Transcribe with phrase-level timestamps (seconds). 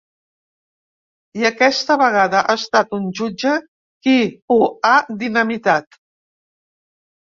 [1.41, 3.55] I aquesta vegada ha estat un jutge
[3.87, 4.19] qui
[4.53, 4.61] ho
[4.93, 6.05] ha dinamitat.